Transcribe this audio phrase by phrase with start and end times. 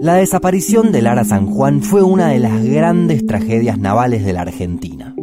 [0.00, 4.40] La desaparición del Ara San Juan fue una de las grandes tragedias navales de la
[4.40, 5.14] Argentina.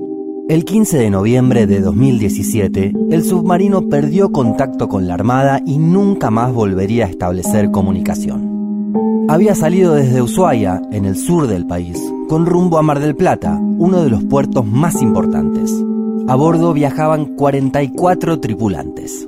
[0.49, 6.29] El 15 de noviembre de 2017, el submarino perdió contacto con la Armada y nunca
[6.29, 9.25] más volvería a establecer comunicación.
[9.27, 11.99] Había salido desde Ushuaia, en el sur del país,
[12.29, 15.73] con rumbo a Mar del Plata, uno de los puertos más importantes.
[16.27, 19.27] A bordo viajaban 44 tripulantes.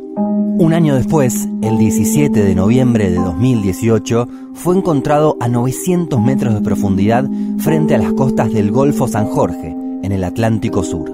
[0.59, 6.59] Un año después, el 17 de noviembre de 2018, fue encontrado a 900 metros de
[6.59, 7.23] profundidad
[7.59, 9.69] frente a las costas del Golfo San Jorge,
[10.03, 11.13] en el Atlántico Sur.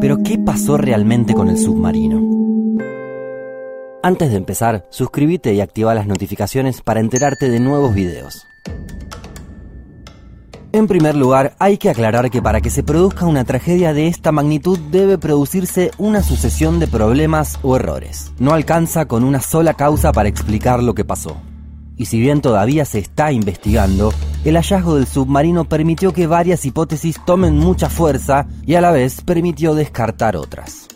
[0.00, 2.22] Pero ¿qué pasó realmente con el submarino?
[4.04, 8.46] Antes de empezar, suscríbete y activa las notificaciones para enterarte de nuevos videos.
[10.74, 14.32] En primer lugar, hay que aclarar que para que se produzca una tragedia de esta
[14.32, 18.32] magnitud debe producirse una sucesión de problemas o errores.
[18.38, 21.36] No alcanza con una sola causa para explicar lo que pasó.
[21.98, 24.14] Y si bien todavía se está investigando,
[24.46, 29.20] el hallazgo del submarino permitió que varias hipótesis tomen mucha fuerza y a la vez
[29.20, 30.88] permitió descartar otras.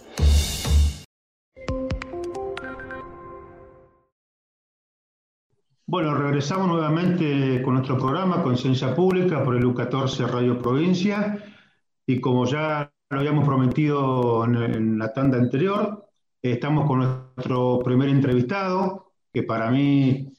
[5.89, 11.45] Bueno, regresamos nuevamente con nuestro programa Conciencia Pública por el U14 Radio Provincia.
[12.05, 16.09] Y como ya lo habíamos prometido en, la tanda anterior,
[16.43, 20.33] estamos con nuestro primer entrevistado, que para mí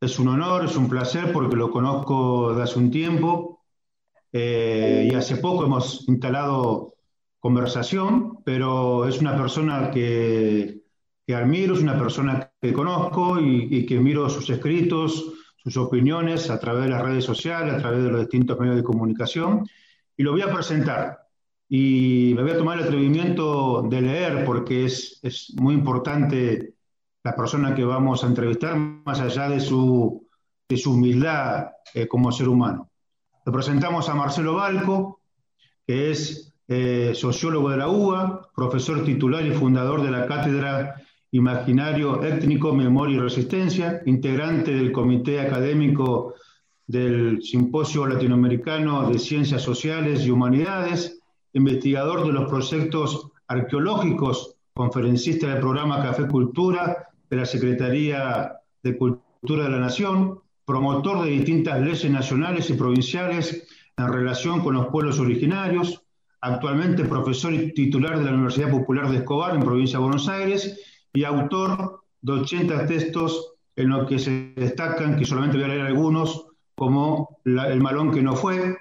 [0.00, 3.64] es un honor, es un placer porque lo conozco de hace un tiempo
[4.32, 6.94] eh, y hace poco hemos instalado
[7.38, 10.86] conversación, pero es una persona que
[11.26, 16.58] que admiro, es una persona que conozco y, que miro sus escritos, sus opiniones a
[16.58, 19.66] través de las redes sociales, a través de los distintos medios de comunicación,
[20.16, 21.18] y lo voy a presentar.
[21.68, 26.74] Y me voy a tomar el atrevimiento de leer porque es, es muy importante
[27.24, 30.26] la persona que vamos a entrevistar, más allá de su,
[30.68, 32.90] de su humildad eh, como ser humano.
[33.44, 35.20] Le presentamos a Marcelo Balco,
[35.86, 41.02] que es eh, sociólogo de la UBA, profesor titular y fundador de la Cátedra
[41.36, 46.34] Imaginario Étnico, Memoria y Resistencia, integrante del Comité Académico
[46.86, 51.20] del Simposio Latinoamericano de Ciencias Sociales y Humanidades,
[51.52, 59.64] investigador de los proyectos arqueológicos, conferencista del programa Café Cultura de la Secretaría de Cultura
[59.64, 65.18] de la Nación, promotor de distintas leyes nacionales y provinciales en relación con los pueblos
[65.20, 66.02] originarios,
[66.40, 70.95] actualmente profesor y titular de la Universidad Popular de Escobar en provincia de Buenos Aires
[71.16, 75.86] y autor de 80 textos en los que se destacan, que solamente voy a leer
[75.86, 78.76] algunos, como El malón que no fue,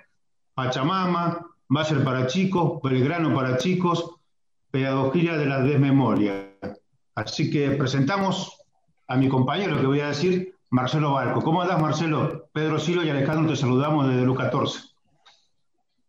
[0.53, 1.47] Pachamama,
[1.85, 4.17] ser para chicos, Belgrano para chicos,
[4.69, 6.51] Pedagogía de la desmemoria.
[7.15, 8.61] Así que presentamos
[9.07, 11.41] a mi compañero que voy a decir, Marcelo Barco.
[11.41, 12.49] ¿Cómo andás, Marcelo?
[12.51, 14.79] Pedro Silo y Alejandro te saludamos desde Lu 14.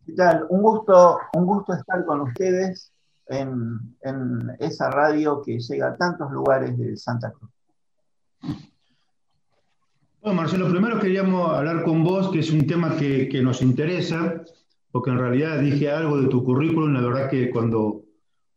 [0.05, 0.47] ¿Qué tal?
[0.49, 2.93] Un gusto, un gusto estar con ustedes
[3.29, 7.51] en, esa radio que llega a tantos lugares de Santa Cruz.
[10.21, 14.43] Bueno, Marcelo, primero queríamos hablar con vos, que es un tema que, nos interesa,
[14.91, 18.03] porque en realidad dije algo de tu currículum, la verdad que cuando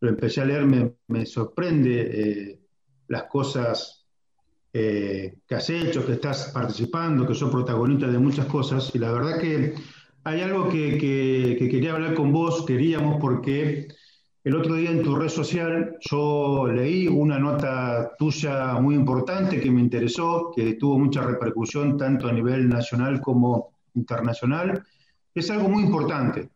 [0.00, 0.64] lo empecé a leer
[1.06, 2.60] me, sorprende eh,
[3.08, 4.06] las cosas
[4.72, 9.12] eh, que has hecho, que estás participando, que sos protagonista de muchas cosas, y la
[9.12, 9.74] verdad que
[10.24, 13.88] hay algo que, que quería hablar con vos, queríamos, porque
[14.42, 19.70] el otro día en tu red social yo leí una nota tuya muy importante que
[19.70, 24.82] me interesó, que tuvo mucha repercusión tanto a nivel nacional como internacional.
[25.34, 26.48] Es algo muy importante,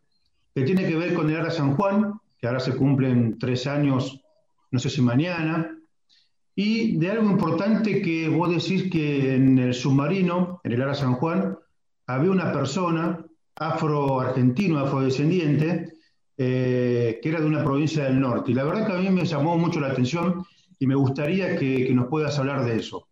[0.53, 4.19] que tiene que ver con el Ara San Juan, que ahora se cumplen tres años,
[4.71, 5.77] no sé si mañana,
[6.55, 11.13] y de algo importante que vos decís que en el submarino, en el Ara San
[11.13, 11.57] Juan,
[12.07, 13.23] había una persona
[13.55, 15.94] afro-argentino, afrodescendiente,
[16.37, 18.51] eh, que era de una provincia del norte.
[18.51, 20.45] Y la verdad que a mí me llamó mucho la atención
[20.77, 23.07] y me gustaría que, nos puedas hablar de eso.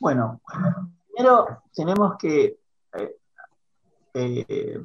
[0.00, 0.40] Bueno,
[1.06, 2.58] primero tenemos que
[2.94, 3.16] eh,
[4.12, 4.80] eh,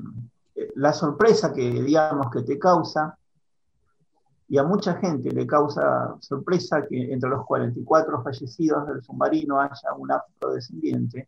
[0.75, 3.17] la sorpresa que digamos que te causa
[4.47, 9.93] y a mucha gente le causa sorpresa que entre los 44 fallecidos del submarino haya
[9.97, 11.27] un afrodescendiente,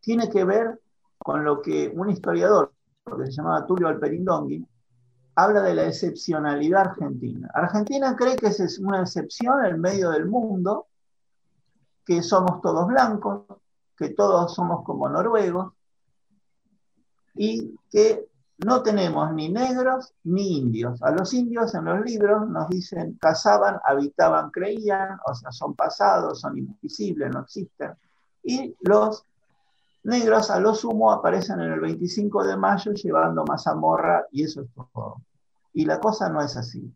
[0.00, 0.80] tiene que ver
[1.18, 2.72] con lo que un historiador
[3.04, 4.66] que se llamaba Tulio Alperindongui
[5.34, 7.50] habla de la excepcionalidad argentina.
[7.54, 10.86] Argentina cree que es una excepción en medio del mundo,
[12.04, 13.44] que somos todos blancos,
[13.96, 15.72] que todos somos como noruegos
[17.34, 18.26] y que
[18.58, 21.02] no tenemos ni negros ni indios.
[21.02, 26.40] A los indios en los libros nos dicen cazaban, habitaban, creían, o sea, son pasados,
[26.40, 27.92] son invisibles, no existen.
[28.42, 29.24] Y los
[30.04, 34.68] negros a lo sumo aparecen en el 25 de mayo llevando mazamorra y eso es
[34.74, 35.22] todo.
[35.72, 36.92] Y la cosa no es así.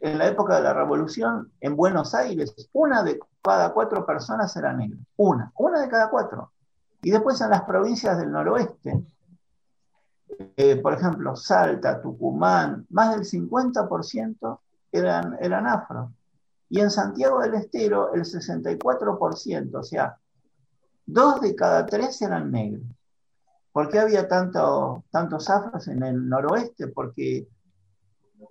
[0.00, 4.72] En la época de la revolución, en Buenos Aires, una de cada cuatro personas era
[4.72, 4.98] negra.
[5.16, 6.52] Una, una de cada cuatro.
[7.02, 9.04] Y después en las provincias del noroeste,
[10.56, 14.60] eh, por ejemplo, Salta, Tucumán, más del 50%
[14.92, 16.12] eran, eran afro.
[16.70, 20.16] Y en Santiago del Estero, el 64%, o sea,
[21.12, 22.86] dos de cada tres eran negros.
[23.72, 26.88] ¿Por qué había tanto, tantos afros en el noroeste?
[26.88, 27.48] Porque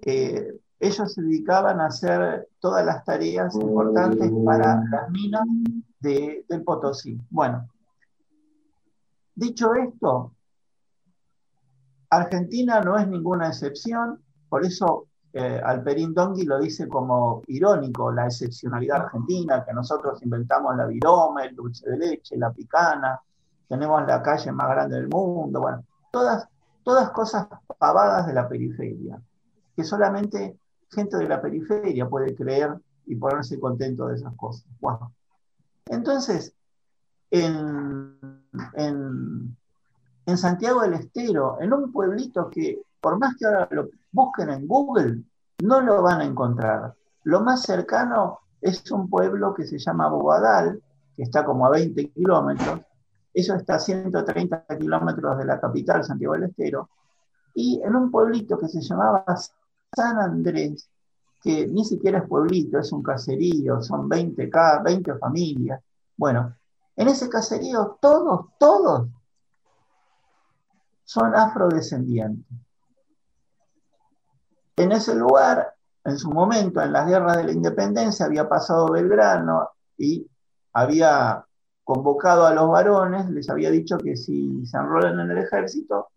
[0.05, 5.43] eh, ellos se dedicaban a hacer todas las tareas importantes para las minas
[5.99, 7.19] de, del Potosí.
[7.29, 7.67] Bueno,
[9.35, 10.33] dicho esto,
[12.09, 18.25] Argentina no es ninguna excepción, por eso eh, Alperín Dongui lo dice como irónico, la
[18.25, 23.19] excepcionalidad argentina, que nosotros inventamos la viroma, el dulce de leche, la picana,
[23.67, 26.47] tenemos la calle más grande del mundo, bueno, todas,
[26.83, 27.47] todas cosas
[27.77, 29.21] pavadas de la periferia,
[29.75, 30.57] que solamente
[30.89, 34.65] gente de la periferia puede creer y ponerse contento de esas cosas.
[35.85, 36.53] Entonces,
[37.29, 38.17] en,
[38.73, 39.55] en,
[40.25, 44.67] en Santiago del Estero, en un pueblito que por más que ahora lo busquen en
[44.67, 45.23] Google,
[45.63, 46.93] no lo van a encontrar.
[47.23, 50.81] Lo más cercano es un pueblo que se llama Bobadal,
[51.15, 52.81] que está como a 20 kilómetros.
[53.33, 56.89] Eso está a 130 kilómetros de la capital, Santiago del Estero.
[57.55, 59.25] Y en un pueblito que se llamaba
[59.95, 60.89] San Andrés,
[61.41, 64.49] que ni siquiera es pueblito, es un caserío, son 20,
[64.83, 65.81] 20 familias.
[66.15, 66.55] Bueno,
[66.95, 69.07] en ese caserío todos, todos
[71.03, 72.45] son afrodescendientes.
[74.81, 79.69] En ese lugar, en su momento, en las guerras de la independencia, había pasado Belgrano
[79.95, 80.27] y
[80.73, 81.45] había
[81.83, 86.09] convocado a los varones, les había dicho que si se enrolan en el ejército,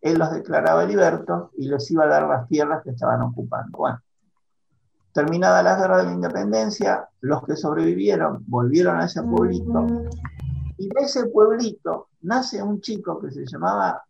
[0.00, 3.76] él los declaraba libertos y les iba a dar las tierras que estaban ocupando.
[3.76, 4.00] Bueno,
[5.12, 9.86] terminada la guerra de la independencia, los que sobrevivieron volvieron a ese pueblito
[10.78, 14.04] y de ese pueblito nace un chico que se llamaba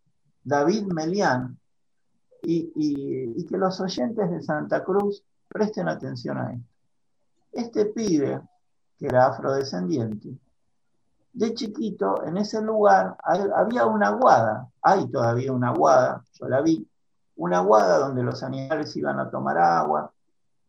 [0.44, 1.58] David Melián,
[2.42, 6.66] y, que los oyentes de Santa Cruz presten atención a esto.
[7.52, 8.40] Este pibe,
[8.98, 10.38] que era afrodescendiente,
[11.32, 16.86] de chiquito, en ese lugar había una guada, hay todavía una guada, yo la vi,
[17.36, 20.12] una guada donde los animales iban a tomar agua,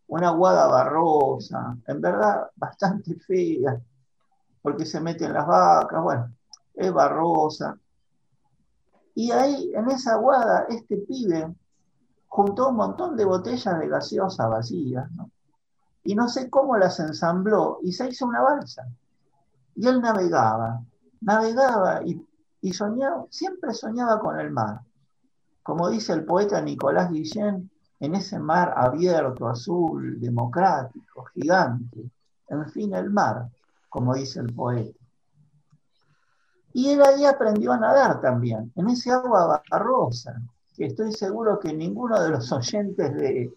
[0.08, 3.82] una guada barrosa, en verdad bastante fea,
[4.62, 6.34] porque se meten las vacas, bueno,
[6.76, 7.78] es barrosa.
[9.16, 11.54] Y ahí, en esa guada, este pibe
[12.28, 15.30] juntó un montón de botellas de gaseosa vacías, ¿no?
[16.04, 18.88] Y no sé cómo las ensambló y se hizo una balsa.
[19.75, 20.81] Y él navegaba,
[21.19, 22.25] navegaba y,
[22.62, 24.81] y soñaba, siempre soñaba con el mar.
[25.62, 27.69] Como dice el poeta Nicolás Guillén,
[28.00, 32.10] en ese mar abierto, azul, democrático, gigante,
[32.48, 33.48] en fin, el mar,
[33.90, 35.00] como dice el poeta.
[36.74, 40.42] Y él ahí aprendió a nadar también, en ese agua barrosa,
[40.86, 43.54] estoy seguro que ninguno de los oyentes de,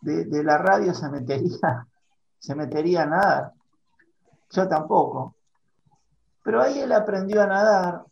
[0.00, 1.86] de, la radio se metería,
[2.38, 3.52] se metería a nadar.
[4.50, 5.34] Yo tampoco.
[6.42, 8.04] Pero ahí él aprendió a nadar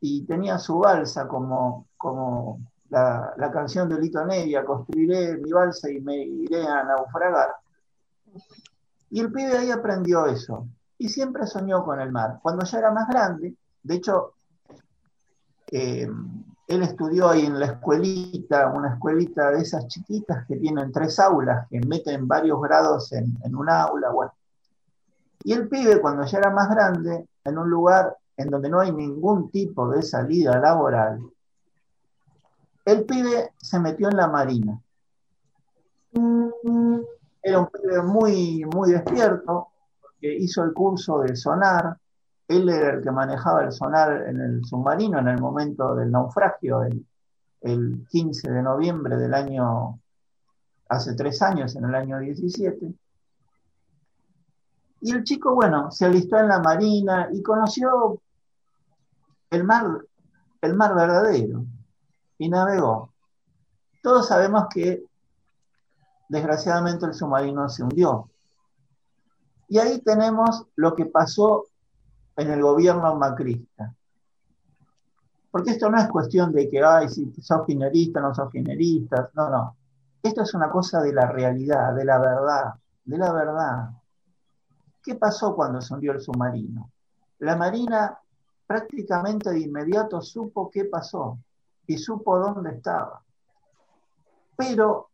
[0.00, 6.00] y tenía su balsa como, como la, canción de Lito Nevia, construiré mi balsa y
[6.00, 7.56] me iré a naufragar.
[9.10, 10.68] Y el pibe ahí aprendió eso.
[11.00, 12.40] Y siempre soñó con el mar.
[12.42, 14.34] Cuando ya era más grande, de hecho,
[15.72, 16.06] eh,
[16.66, 21.66] él estudió ahí en la escuelita, una escuelita de esas chiquitas que tienen tres aulas,
[21.70, 24.34] que meten varios grados en, un aula, bueno.
[25.42, 28.92] Y el pibe, cuando ya era más grande, en un lugar en donde no hay
[28.92, 31.18] ningún tipo de salida laboral,
[32.84, 34.78] el pibe se metió en la marina.
[37.42, 39.69] Era un pibe muy, muy despierto,
[40.20, 41.96] porque hizo el curso de sonar,
[42.46, 46.82] él era el que manejaba el sonar en el submarino en el momento del naufragio,
[46.82, 50.00] el, 15 de noviembre del año,
[50.88, 52.94] hace tres años, en el año 17.
[55.02, 58.20] Y el chico, bueno, se alistó en la marina y conoció
[59.50, 60.04] el mar,
[60.62, 61.64] el mar verdadero
[62.38, 63.12] y navegó.
[64.02, 65.04] Todos sabemos que
[66.28, 68.29] desgraciadamente el submarino se hundió.
[69.70, 71.66] Y ahí tenemos lo que pasó
[72.36, 73.94] en el gobierno macrista.
[75.48, 79.48] Porque esto no es cuestión de que, ay, si sos ginerista, no sos ginerista, no,
[79.48, 79.76] no.
[80.20, 82.74] Esto es una cosa de la realidad, de la verdad,
[83.04, 83.90] de la verdad.
[85.04, 86.90] ¿Qué pasó cuando se hundió el submarino?
[87.38, 88.18] La Marina
[88.66, 91.38] prácticamente de inmediato supo qué pasó
[91.86, 93.22] y supo dónde estaba.
[94.56, 95.09] Pero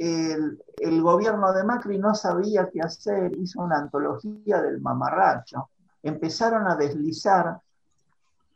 [0.00, 5.68] el, gobierno de Macri no sabía qué hacer, hizo una antología del mamarracho.
[6.02, 7.60] Empezaron a deslizar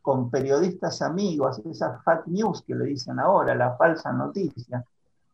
[0.00, 4.84] con periodistas amigos, esas fake news que le dicen ahora, la falsa noticia.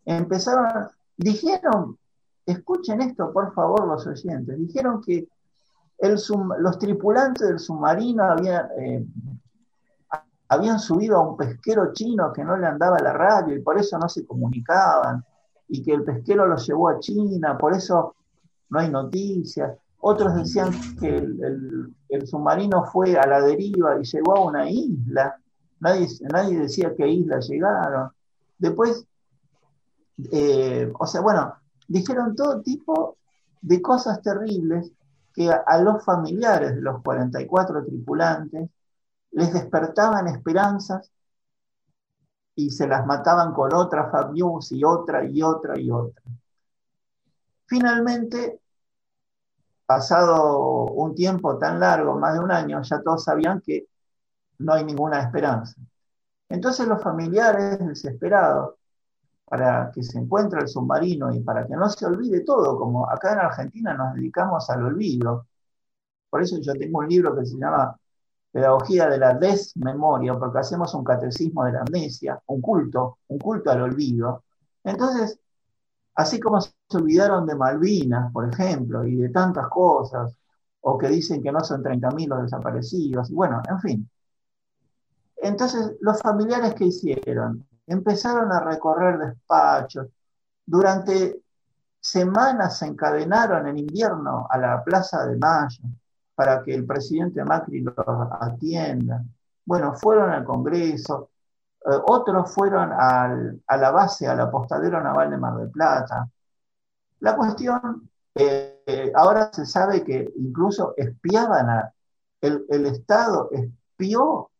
[0.04, 1.96] Empezaron, dijeron,
[2.44, 5.28] escuchen esto por favor los oyentes, dijeron que
[6.00, 9.06] los tripulantes del submarino eh,
[10.48, 13.98] habían subido a un pesquero chino que no le andaba la radio y por eso
[13.98, 15.24] no se comunicaban,
[15.70, 18.16] y que el pesquero los llevó a China, por eso
[18.70, 19.76] no hay noticias.
[20.00, 25.38] Otros decían que el, submarino fue a la deriva y llegó a una isla.
[25.78, 28.10] Nadie, nadie decía qué isla llegaron.
[28.58, 29.06] Después,
[30.32, 31.54] eh, o sea, bueno,
[31.86, 33.16] dijeron todo tipo
[33.62, 34.90] de cosas terribles
[35.34, 38.68] que a, los familiares de los 44 tripulantes
[39.32, 41.10] les despertaban esperanzas
[42.54, 46.22] y se las mataban con otra Fab News y otra y otra y otra.
[47.66, 48.60] Finalmente,
[49.86, 53.86] pasado un tiempo tan largo, más de un año, ya todos sabían que
[54.58, 55.74] no hay ninguna esperanza.
[56.48, 58.74] Entonces los familiares desesperados
[59.44, 63.32] para que se encuentre el submarino y para que no se olvide todo, como acá
[63.32, 65.46] en Argentina nos dedicamos al olvido.
[66.30, 67.96] Por eso yo tengo un libro que se llama
[68.52, 73.70] Pedagogía de la Desmemoria, porque hacemos un catecismo de la amnesia, un culto, un culto
[73.70, 74.44] al olvido.
[74.82, 75.38] Entonces,
[76.14, 80.36] así como se olvidaron de Malvinas, por ejemplo, y de tantas cosas,
[80.80, 84.10] o que dicen que no son 30.000 los desaparecidos, bueno, en fin.
[85.36, 90.08] Entonces, los familiares que hicieron, empezaron a recorrer despachos.
[90.64, 91.40] Durante
[92.00, 95.82] semanas se encadenaron en invierno a la Plaza de Mayo
[96.40, 97.94] para que el presidente Macri los
[98.40, 99.22] atienda.
[99.62, 101.28] Bueno, fueron al Congreso,
[101.84, 106.30] eh, otros fueron a la base, al apostadero naval de Mar del Plata.
[107.18, 111.92] La cuestión, eh, ahora se sabe que incluso espiaban a,
[112.40, 114.50] el, el Estado espió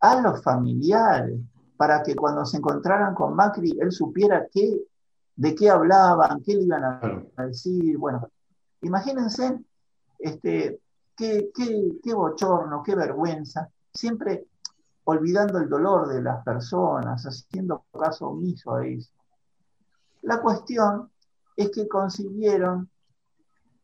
[0.00, 1.38] a los familiares,
[1.76, 4.80] para que cuando se encontraran con Macri él supiera qué,
[5.36, 7.98] de qué hablaban, qué le iban a, decir.
[7.98, 8.28] Bueno,
[8.82, 9.60] imagínense
[10.18, 10.80] este,
[11.16, 14.46] qué, qué, bochorno, qué vergüenza, siempre
[15.04, 19.12] olvidando el dolor de las personas, haciendo caso omiso a eso.
[20.22, 21.10] La cuestión
[21.56, 22.88] es que consiguieron,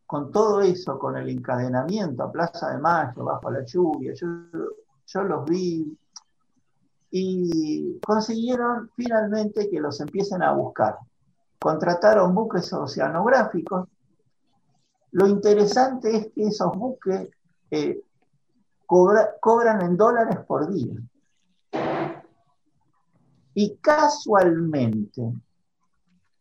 [0.06, 4.26] con todo eso, con el encadenamiento a Plaza de Mayo, bajo la lluvia, yo,
[5.06, 5.96] yo los vi,
[7.10, 10.96] y consiguieron finalmente que los empiecen a buscar.
[11.58, 13.88] Contrataron buques oceanográficos.
[15.12, 17.28] Lo interesante es que esos buques
[17.70, 18.02] eh,
[18.86, 20.94] cobran en dólares por día.
[23.54, 25.32] Y casualmente,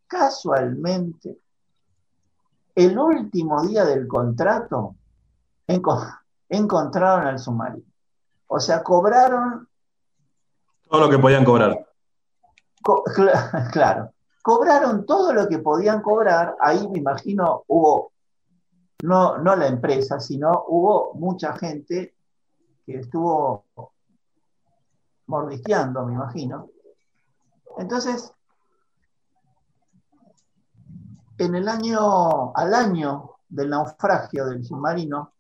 [0.08, 1.38] casualmente,
[2.76, 4.96] el último día del contrato
[6.48, 7.86] encontraron al submarino.
[8.48, 9.68] O sea, cobraron
[10.90, 11.86] todo lo que podían cobrar.
[13.72, 14.12] claro.
[14.42, 16.56] Cobraron todo lo que podían cobrar.
[16.60, 18.12] Ahí me imagino hubo,
[19.04, 22.16] no, no la empresa, sino hubo mucha gente
[22.86, 23.66] que estuvo
[25.28, 26.70] mordisqueando, me imagino.
[27.78, 28.34] Entonces,
[31.38, 35.34] en el año, al año del naufragio del submarino,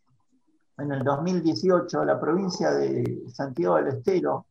[0.77, 4.45] en el 2018, la provincia de Santiago del Estero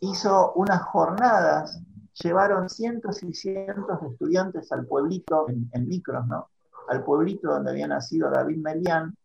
[0.00, 1.80] hizo unas jornadas,
[2.14, 6.48] llevaron cientos y cientos de estudiantes al pueblito, en, micros, ¿no?
[6.92, 9.16] Al pueblito donde había nacido David Melián,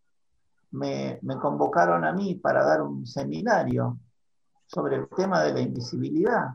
[0.71, 3.99] me, convocaron a mí para dar un seminario
[4.65, 6.47] sobre el tema de la invisibilidad,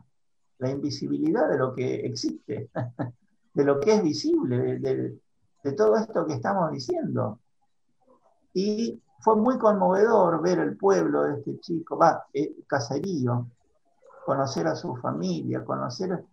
[0.57, 2.71] la invisibilidad de lo que existe,
[3.53, 5.19] de lo que es visible, de,
[5.63, 7.39] de, todo esto que estamos diciendo.
[8.55, 13.51] Y fue muy conmovedor ver el pueblo de este chico, va, eh, caserío,
[14.25, 16.25] conocer a su familia, conocer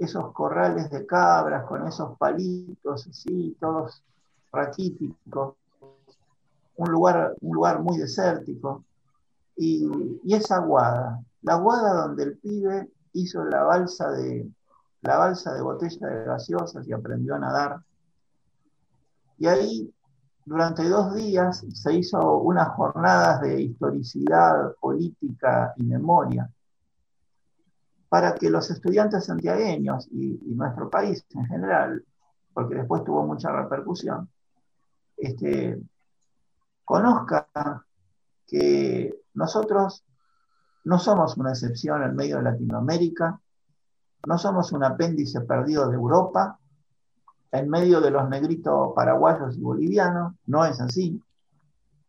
[0.00, 4.02] esos corrales de cabras con esos palitos así, todos
[4.50, 5.54] raquíticos,
[6.76, 8.82] un lugar, un lugar muy desértico,
[9.56, 9.86] y,
[10.34, 14.50] esa guada, la guada donde el pibe hizo la balsa de,
[15.02, 17.82] la balsa de botella de gaseosas y aprendió a nadar.
[19.36, 19.92] Y ahí,
[20.46, 26.50] durante dos días, se hizo unas jornadas de historicidad, política y memoria
[28.10, 32.04] para que los estudiantes santiagueños y, nuestro país en general,
[32.52, 34.28] porque después tuvo mucha repercusión,
[35.16, 35.80] este,
[36.84, 37.46] conozcan
[38.48, 40.04] que nosotros
[40.84, 43.40] no somos una excepción en medio de Latinoamérica,
[44.26, 46.58] no somos un apéndice perdido de Europa,
[47.52, 51.22] en medio de los negritos paraguayos y bolivianos, no es así.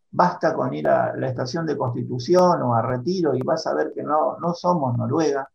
[0.10, 3.94] Basta con ir a la estación de Constitución o a Retiro y vas a ver
[3.94, 5.48] que no, no somos Noruega,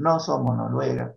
[0.00, 1.14] no somos Noruega.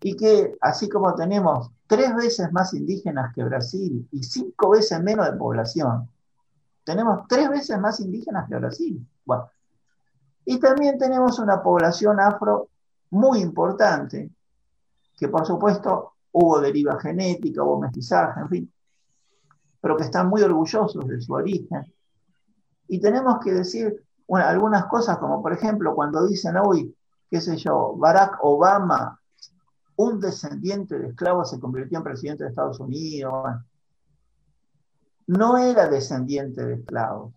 [0.00, 5.26] Y que así como tenemos tres veces más indígenas que Brasil y cinco veces menos
[5.26, 6.08] de población,
[6.84, 9.06] tenemos tres veces más indígenas que Brasil.
[10.44, 12.68] Y también tenemos una población afro
[13.10, 14.30] muy importante,
[15.18, 18.72] que por supuesto hubo deriva genética, hubo mestizaje, en fin,
[19.80, 21.92] pero que están muy orgullosos de su origen.
[22.88, 26.94] Y tenemos que decir algunas cosas, como por ejemplo cuando dicen hoy,
[27.30, 29.20] qué sé yo, Barack Obama,
[29.96, 33.34] un descendiente de esclavos, se convirtió en presidente de Estados Unidos.
[35.26, 37.32] No era descendiente de esclavos.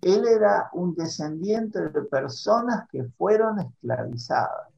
[0.00, 4.72] Él era un descendiente de personas que fueron esclavizadas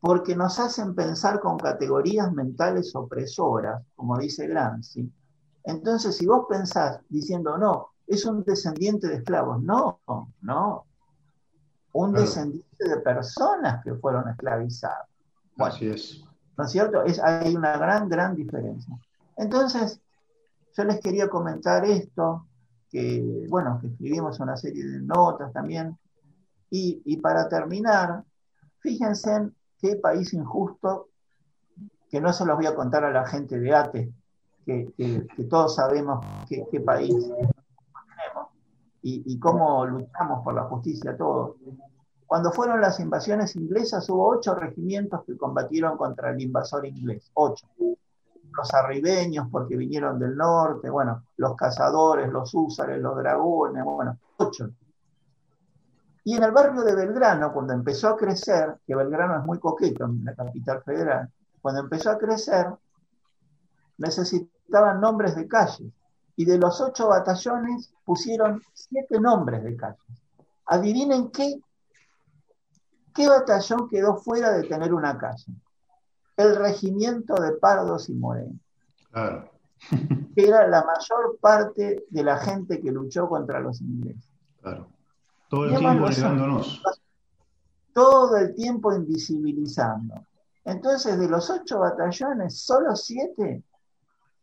[0.00, 5.12] porque nos hacen pensar con categorías mentales opresoras, como dice Gramsci.
[5.64, 10.00] Entonces, si vos pensás diciendo, no, es un descendiente de esclavos, no,
[10.40, 10.86] no,
[11.92, 15.08] un descendiente de personas que fueron esclavizadas.
[15.58, 16.24] Así es.
[16.56, 17.02] ¿No es cierto?
[17.04, 18.96] Es, hay una gran, gran diferencia.
[19.36, 20.00] Entonces,
[20.76, 22.46] yo les quería comentar esto,
[22.90, 25.96] que, bueno, que escribimos una serie de notas también.
[26.70, 28.22] Y, y para terminar,
[28.80, 31.08] fíjense qué país injusto,
[32.10, 34.12] que no se los voy a contar a la gente de ATE,
[34.64, 37.14] que, todos sabemos qué, país
[39.02, 41.56] tenemos y, cómo luchamos por la justicia todos.
[42.26, 47.66] Cuando fueron las invasiones inglesas hubo ocho regimientos que combatieron contra el invasor inglés, ocho.
[47.78, 54.70] Los arribeños porque vinieron del norte, bueno, los cazadores, los húsares, los dragones, bueno, ocho.
[56.24, 60.04] Y en el barrio de Belgrano, cuando empezó a crecer, que Belgrano es muy coqueto
[60.04, 61.30] en la capital federal,
[61.62, 62.66] cuando empezó a crecer,
[63.96, 65.92] necesitaban nombres de calles.
[66.38, 69.98] Y de los ocho batallones pusieron siete nombres de calles.
[70.66, 71.60] Adivinen qué,
[73.12, 75.52] qué batallón quedó fuera de tener una calle.
[76.36, 78.60] El regimiento de Pardos y Morenos.
[79.10, 79.50] Claro.
[80.36, 84.30] que era la mayor parte de la gente que luchó contra los ingleses.
[84.62, 84.86] Claro.
[85.48, 86.82] Todo el tiempo negándonos.
[87.92, 90.14] Todo el tiempo invisibilizando.
[90.64, 93.64] Entonces, de los ocho batallones, solo siete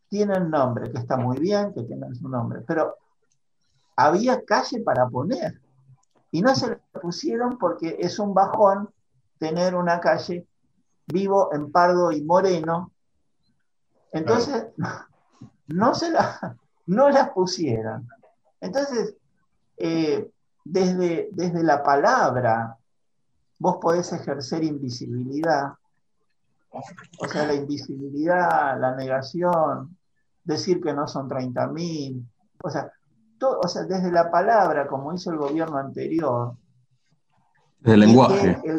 [0.10, 2.96] tienen nombre, que está muy bien que tengan su nombre, pero
[3.96, 5.62] había calle para poner.
[6.32, 8.90] Y no se la pusieron porque es un bajón
[9.38, 10.48] tener una calle
[11.08, 12.92] vivo en Pardo y Moreno.
[14.12, 14.68] Entonces,
[15.68, 18.08] no se la, no las pusieron.
[18.60, 19.16] Entonces,
[19.78, 20.30] eh,
[20.64, 22.78] desde, desde la palabra
[23.60, 25.74] vos podés ejercer invisibilidad.
[27.20, 29.98] O sea, la invisibilidad, la negación,
[30.44, 32.26] decir que no son 30.000.
[32.64, 32.92] O sea,
[33.42, 36.56] o sea, desde la palabra, como hizo el gobierno anterior.
[37.84, 38.62] El lenguaje.
[38.64, 38.78] El,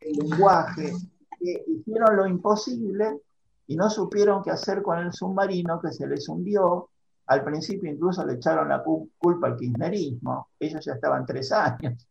[0.00, 0.92] el lenguaje,
[1.38, 3.20] que hicieron lo imposible
[3.66, 6.90] y no supieron qué hacer con el submarino que se les hundió
[7.30, 12.08] al principio incluso le echaron la culpa al kirchnerismo, ellos ya estaban tres años.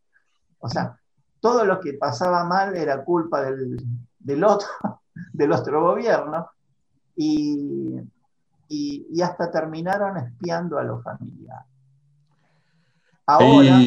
[0.59, 0.97] O sea,
[1.41, 3.77] todo lo que pasaba mal era culpa del,
[4.43, 4.67] otro,
[5.33, 6.49] del otro gobierno,
[7.15, 8.01] y,
[9.21, 11.65] hasta terminaron espiando a los familiares.
[13.25, 13.79] Ahora.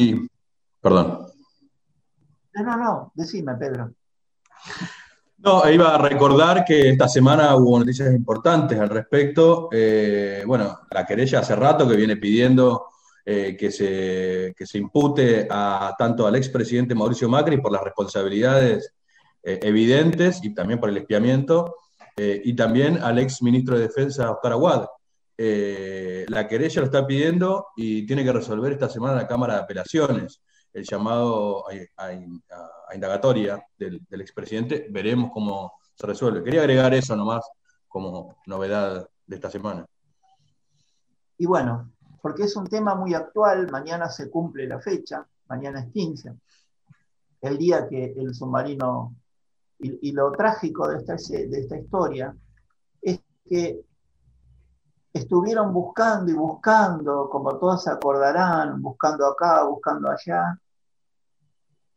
[0.81, 1.27] Perdón.
[2.53, 3.93] No, no, no, decime, Pedro.
[5.37, 9.69] No, iba a recordar que esta semana hubo noticias importantes al respecto.
[9.71, 12.87] Eh, bueno, la querella hace rato que viene pidiendo
[13.25, 18.93] eh, que, se, se impute a tanto al expresidente Mauricio Macri por las responsabilidades
[19.43, 21.75] eh, evidentes y también por el espiamiento,
[22.15, 24.85] y también al ex ministro de Defensa, Oscar Aguad.
[25.35, 30.39] la querella lo está pidiendo y tiene que resolver esta semana la Cámara de Apelaciones
[30.73, 31.65] el llamado
[31.97, 32.13] a,
[32.93, 36.43] indagatoria del, expresidente, veremos cómo se resuelve.
[36.43, 37.47] Quería agregar eso nomás
[37.87, 39.85] como novedad de esta semana.
[41.37, 45.91] Y bueno, porque es un tema muy actual, mañana se cumple la fecha, mañana es
[45.91, 46.33] 15,
[47.41, 49.15] el día que el submarino,
[49.83, 52.35] y, lo trágico de esta, de esta historia,
[53.01, 53.85] es que
[55.11, 60.59] estuvieron buscando y buscando, como todos se acordarán, buscando acá, buscando allá,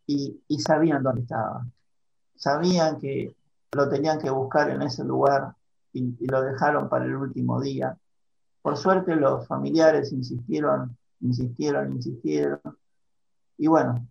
[0.07, 1.67] y, sabían dónde estaba.
[2.35, 3.35] Sabían que
[3.73, 5.55] lo tenían que buscar en ese lugar
[5.93, 7.97] y, lo dejaron para el último día.
[8.63, 12.61] Por suerte los familiares insistieron insistieron, insistieron.
[13.59, 14.07] Y bueno,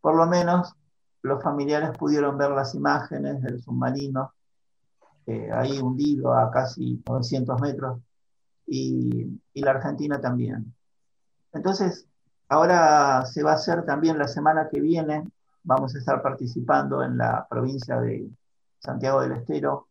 [0.00, 0.74] por lo menos
[1.22, 4.32] los familiares pudieron ver las imágenes del submarino
[5.26, 8.00] eh, ahí hundido a casi 900 metros
[8.66, 10.74] y, la Argentina también.
[11.52, 12.06] Entonces,
[12.48, 15.28] ahora se va a hacer también la semana que viene,
[15.64, 18.30] vamos a estar participando en la provincia de
[18.78, 19.88] Santiago del Estero,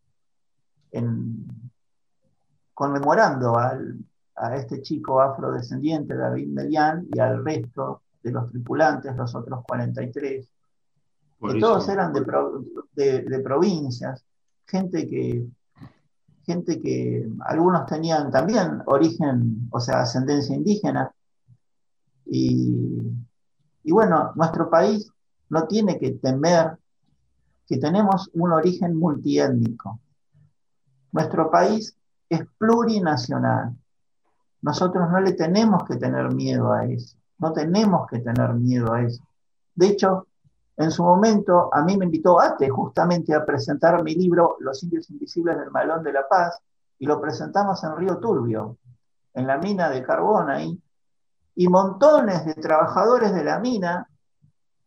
[0.92, 1.46] en,
[2.74, 9.64] conmemorando a este chico afrodescendiente, David Medián, y al resto de los tripulantes, los otros
[9.68, 10.50] 43,
[11.40, 14.26] que todos eran de, de, provincias,
[14.66, 15.46] gente que,
[16.44, 21.12] gente que algunos tenían también origen, o sea, ascendencia indígena,
[22.26, 22.98] y,
[23.84, 25.10] y bueno, nuestro país
[25.50, 26.78] no tiene que temer
[27.68, 30.00] que tenemos un origen multiétnico.
[31.12, 31.96] Nuestro país
[32.30, 33.76] es plurinacional.
[34.62, 39.04] Nosotros no le tenemos que tener miedo a eso, no tenemos que tener miedo a
[39.04, 39.24] eso.
[39.76, 40.28] De hecho,
[40.78, 45.10] en su momento a mí me invitó ATE justamente a presentar mi libro Los indios
[45.10, 46.60] invisibles del Malón de la Paz
[47.00, 48.78] y lo presentamos en Río Turbio,
[49.34, 50.80] en la mina de carbón ahí,
[51.56, 54.08] y montones de trabajadores de la mina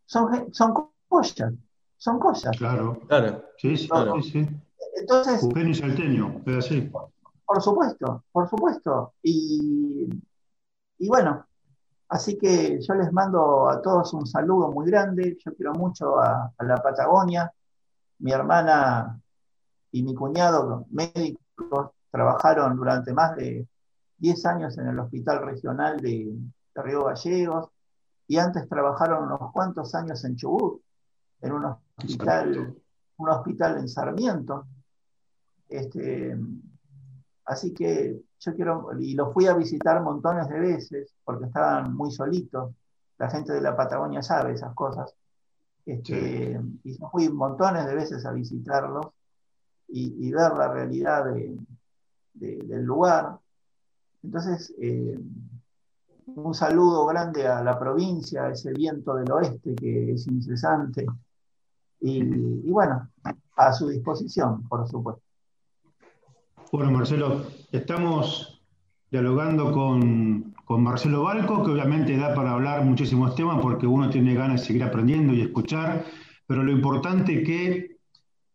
[0.07, 0.74] son, son
[1.09, 1.53] cosas,
[1.96, 2.57] son cosas.
[2.57, 4.22] Claro, claro, sí, sí, claro.
[4.22, 4.46] sí,
[4.96, 5.40] Entonces,
[5.79, 6.92] salteño, es así.
[7.44, 9.14] Por supuesto, por supuesto.
[9.22, 10.09] Y,
[10.98, 11.46] y bueno,
[12.11, 15.38] así que yo les mando a todos un saludo muy grande.
[15.44, 17.53] Yo quiero mucho a, la Patagonia.
[18.18, 19.18] Mi hermana
[19.92, 23.66] y mi cuñado, médicos, trabajaron durante más de
[24.18, 26.37] 10 años en el Hospital Regional de,
[26.73, 27.68] Río Gallegos
[28.27, 30.81] y antes trabajaron unos cuantos años en Chubut,
[31.42, 32.75] en un hospital,
[33.18, 34.66] un hospital en Sarmiento.
[35.68, 36.38] Este,
[37.51, 42.13] Así que yo quiero, y los fui a visitar montones de veces, porque estaban muy
[42.13, 42.73] solitos.
[43.19, 45.13] La gente de la Patagonia sabe esas cosas.
[45.85, 49.09] Este, y yo fui montones de veces a visitarlos
[49.89, 51.25] y, ver la realidad
[52.35, 53.41] del lugar.
[54.23, 55.19] Entonces, eh,
[56.27, 61.05] un saludo grande a la provincia, a ese viento del oeste que es incesante.
[61.99, 63.11] y bueno,
[63.57, 65.30] a su disposición, por supuesto.
[66.72, 68.62] Bueno, Marcelo, estamos
[69.11, 74.61] dialogando con, Marcelo Balco, que obviamente da para hablar muchísimos temas porque uno tiene ganas
[74.61, 76.04] de seguir aprendiendo y escuchar,
[76.46, 77.96] pero lo importante que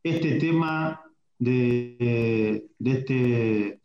[0.02, 1.02] este tema
[1.40, 3.82] de, este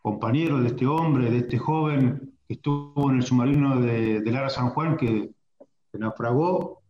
[0.00, 4.70] compañero, de este hombre, de este joven que estuvo en el submarino de, Lara San
[4.70, 5.28] Juan, que,
[5.92, 6.80] naufragó,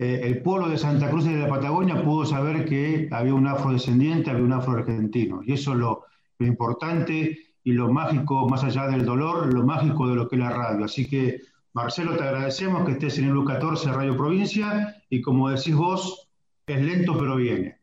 [0.00, 4.30] eh, el pueblo de Santa Cruz de la Patagonia pudo saber que había un afrodescendiente,
[4.30, 5.99] había un afroargentino, y eso lo,
[6.40, 10.40] lo importante y lo mágico, más allá del dolor, lo mágico de lo que es
[10.40, 10.86] la radio.
[10.86, 11.42] Así que,
[11.74, 16.28] Marcelo, te agradecemos que estés en el U14 Radio Provincia y como decís vos,
[16.66, 17.76] es lento pero viene.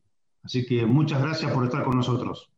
[0.44, 2.52] Así que muchas gracias por estar con nosotros.